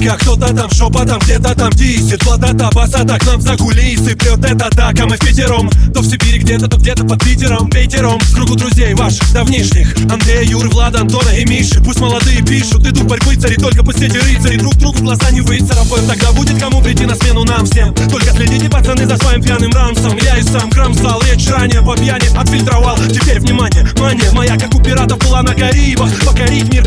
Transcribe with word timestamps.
Пока 0.00 0.16
кто-то 0.16 0.54
там 0.54 0.70
шепотом 0.70 1.18
где-то 1.18 1.54
там 1.54 1.70
дисит 1.72 2.24
Вода-то 2.24 2.70
басата 2.74 3.18
к 3.18 3.26
нам 3.26 3.38
за 3.38 3.54
кулисы 3.58 4.16
Прет 4.16 4.42
это 4.42 4.70
так, 4.70 4.98
а 4.98 5.06
мы 5.06 5.16
в 5.16 5.20
пятером 5.20 5.68
То 5.92 6.00
в 6.00 6.06
Сибири 6.06 6.38
где-то, 6.38 6.68
то 6.68 6.78
где-то 6.78 7.04
под 7.04 7.22
Питером. 7.22 7.68
Питером 7.68 8.18
в 8.18 8.34
кругу 8.34 8.54
друзей 8.54 8.94
ваших 8.94 9.30
давнишних. 9.34 9.94
Андрея, 10.10 10.42
Юры, 10.42 10.70
Влада, 10.70 11.00
Антона 11.00 11.28
и 11.30 11.44
Миши 11.44 11.82
Пусть 11.84 12.00
молодые 12.00 12.40
пишут, 12.42 12.86
и 12.86 12.92
дух 12.92 13.04
борьбы 13.04 13.36
цари 13.36 13.56
Только 13.56 13.84
пусть 13.84 14.00
эти 14.00 14.16
рыцари 14.16 14.56
друг 14.56 14.74
другу 14.76 14.96
в 14.96 15.02
глаза 15.02 15.30
не 15.32 15.42
выцарапают. 15.42 16.08
Тогда 16.08 16.32
будет 16.32 16.58
кому 16.58 16.80
прийти 16.80 17.04
на 17.04 17.14
смену 17.14 17.44
нам 17.44 17.66
всем. 17.66 17.92
Только 17.92 18.30
следите, 18.30 18.70
пацаны, 18.70 19.04
за 19.04 19.18
своим 19.18 19.42
пьяным 19.42 19.70
рамсом 19.70 20.16
Я 20.16 20.38
и 20.38 20.42
сам 20.42 20.70
кромсал 20.70 21.20
речь 21.30 21.46
ранее 21.48 21.82
по 21.82 21.94
пьяни 21.94 22.34
Отфильтровал, 22.38 22.96
теперь 22.96 23.38
внимание, 23.38 23.86
мания 23.98 24.30
Моя, 24.32 24.56
как 24.56 24.74
у 24.74 24.82
пиратов, 24.82 25.18
была 25.18 25.42
на 25.42 25.54
Карибах. 25.54 26.08
Покорить 26.24 26.72
мир, 26.72 26.79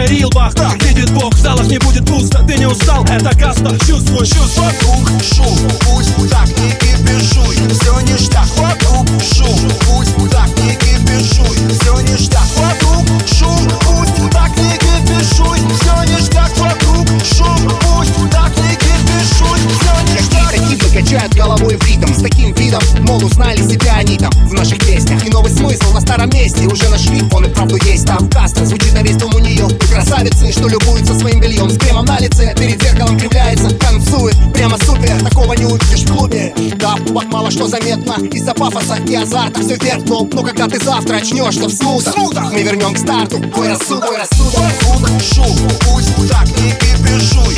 как 0.00 0.08
покорил 0.08 0.30
Бах 0.30 0.54
Видит 0.84 1.10
Бог, 1.12 1.34
в 1.34 1.38
залах 1.38 1.66
не 1.66 1.78
будет 1.78 2.06
пусто. 2.06 2.42
Ты 2.46 2.56
не 2.56 2.66
устал, 2.66 3.04
это 3.04 3.30
каста, 3.38 3.76
чувствуй, 3.86 4.26
чувствуй 4.26 4.66
Вокруг 4.66 5.08
шум, 5.22 5.58
пусть 5.80 6.30
так 6.30 6.48
не 6.58 6.70
кипишуй 6.72 7.56
Все 7.68 8.00
ништяк, 8.00 8.48
вокруг 8.56 9.06
шум, 9.22 9.58
пусть 9.86 10.14
так 10.30 10.48
не 10.58 10.74
кипишуй 10.74 11.56
Все 11.68 12.00
ништяк, 12.00 12.46
вокруг 12.56 13.06
шум, 13.26 13.68
пусть 13.80 14.30
так 14.30 14.56
не 14.58 14.72
кипишуй 14.78 15.58
Все 15.80 16.12
ништяк, 16.12 16.56
вокруг 16.58 17.06
шум, 17.24 17.70
пусть 17.80 18.30
так 18.30 18.52
не 18.58 18.74
кипишуй 18.74 19.58
Все 19.80 20.12
ништяк. 20.12 20.50
Какие-то 20.50 20.88
качают 20.88 21.34
головой 21.34 21.76
в 21.76 21.86
ритм. 21.86 22.12
С 22.12 22.22
таким 22.22 22.52
видом, 22.54 22.82
мол, 23.00 23.24
узнали 23.24 23.62
себя 23.62 23.94
они 23.96 24.18
там. 24.18 24.30
В 24.46 24.52
наших 24.52 24.78
песнях 24.78 25.24
и 25.24 25.30
новый 25.30 25.50
смысл 25.50 25.92
на 25.92 26.00
старом 26.00 26.30
месте. 26.30 26.66
Уже 26.66 26.88
нашли, 26.88 27.22
он 27.32 27.44
и 27.44 27.48
правду 27.48 27.76
есть. 27.84 28.06
Там 28.06 28.28
Каста 28.28 28.64
звучит 28.64 28.79
красавицы, 30.20 30.52
что 30.52 30.68
любуются 30.68 31.18
своим 31.18 31.40
бельем 31.40 31.70
С 31.70 31.78
кремом 31.78 32.04
на 32.04 32.18
лице, 32.18 32.54
перед 32.56 32.82
зеркалом 32.82 33.18
кривляется 33.18 33.70
Танцует, 33.70 34.36
прямо 34.52 34.76
супер, 34.78 35.20
такого 35.22 35.52
не 35.54 35.64
увидишь 35.64 36.02
в 36.02 36.14
клубе 36.14 36.54
Да, 36.76 36.96
в 36.96 37.04
клубах 37.04 37.24
мало 37.26 37.50
что 37.50 37.66
заметно 37.66 38.14
Из-за 38.32 38.54
пафоса 38.54 38.96
и 39.06 39.14
азарта 39.14 39.60
все 39.60 39.76
вверх 39.76 40.04
дном 40.04 40.28
Но 40.32 40.42
когда 40.42 40.66
ты 40.66 40.82
завтра 40.82 41.16
очнешься 41.16 41.66
в 41.66 41.72
смутах 41.72 42.52
Мы 42.52 42.62
вернем 42.62 42.94
к 42.94 42.98
старту 42.98 43.40
твой 43.52 43.68
рассудок, 43.68 44.06
твой 44.06 44.18
рассудок 44.18 45.10
шум, 45.22 45.56
пусть 45.80 46.28
так 46.28 46.46
не 46.60 46.72
кипишуй 46.72 47.54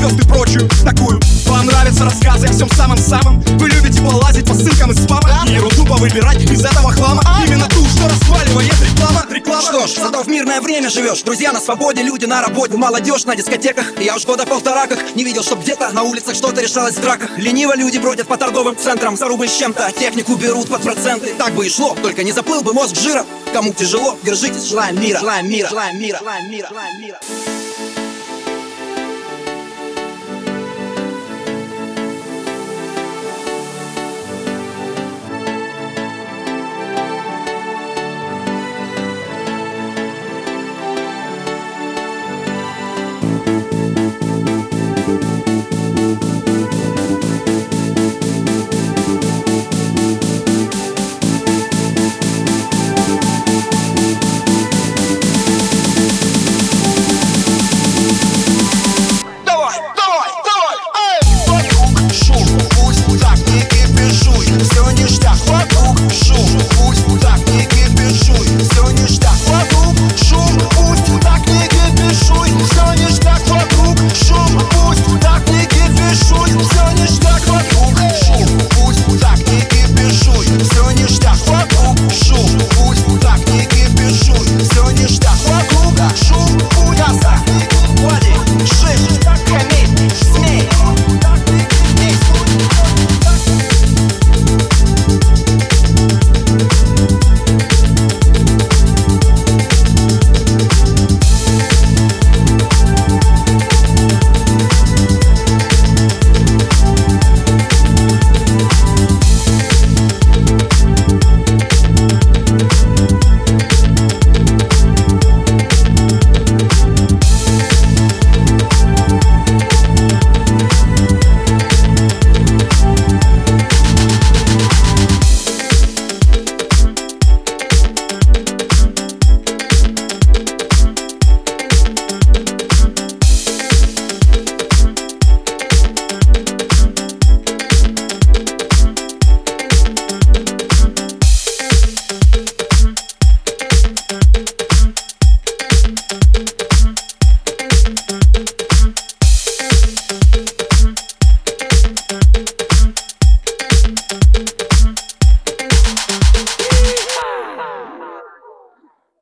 кинозвезд 0.00 0.24
и 0.24 0.28
прочую. 0.28 0.68
Такую 0.84 1.20
Вам 1.46 1.66
нравятся 1.66 2.04
рассказы 2.04 2.46
о 2.46 2.52
всем 2.52 2.70
самом-самом. 2.70 3.40
Вы 3.58 3.68
любите 3.68 4.02
полазить 4.02 4.46
по 4.46 4.54
ссылкам 4.54 4.92
из 4.92 5.02
спама 5.02 5.44
И 5.46 5.52
ерунду 5.52 5.84
повыбирать 5.84 6.42
из 6.42 6.64
этого 6.64 6.92
хлама. 6.92 7.22
Именно 7.46 7.66
ту, 7.68 7.84
что 7.86 8.08
расхваливает 8.08 8.74
реклама. 8.80 9.26
Реклама. 9.30 9.62
Что 9.62 9.86
ж, 9.86 9.90
зато 9.90 10.22
в 10.22 10.28
мирное 10.28 10.60
время 10.60 10.88
живешь. 10.88 11.22
Друзья 11.22 11.52
на 11.52 11.60
свободе, 11.60 12.02
люди 12.02 12.24
на 12.24 12.40
работе 12.40 12.76
Молодежь 12.76 13.24
на 13.24 13.36
дискотеках. 13.36 14.00
И 14.00 14.04
я 14.04 14.16
уж 14.16 14.24
года 14.24 14.46
полтора 14.46 14.86
как 14.86 15.14
Не 15.14 15.24
видел, 15.24 15.42
чтоб 15.42 15.60
где-то 15.60 15.90
на 15.92 16.02
улицах 16.02 16.34
что-то 16.34 16.60
решалось 16.60 16.96
в 16.96 17.00
драках. 17.00 17.36
Лениво 17.36 17.76
люди 17.76 17.98
бродят 17.98 18.26
по 18.26 18.36
торговым 18.36 18.76
центрам 18.76 19.16
За 19.16 19.26
рубль 19.26 19.48
с 19.48 19.56
чем-то. 19.56 19.92
Технику 19.98 20.36
берут 20.36 20.68
под 20.68 20.82
проценты. 20.82 21.34
Так 21.36 21.54
бы 21.54 21.66
и 21.66 21.70
шло, 21.70 21.96
только 22.00 22.22
не 22.22 22.32
заплыл 22.32 22.62
бы 22.62 22.72
мозг 22.72 22.96
жира 22.96 23.24
Кому 23.52 23.72
тяжело, 23.72 24.16
держитесь, 24.22 24.68
желаем 24.68 25.00
мира. 25.00 25.18
Желаем 25.18 25.48
мира, 25.48 25.68
желаем 25.68 26.00
мира, 26.00 26.18
желаем 26.18 26.50
мира, 26.50 26.68
желаем 26.70 27.00
мира 27.00 27.18